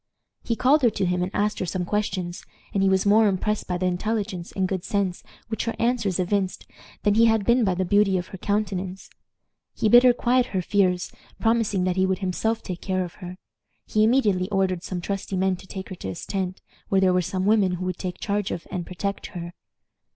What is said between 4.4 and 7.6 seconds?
and good sense which her answers evinced than he had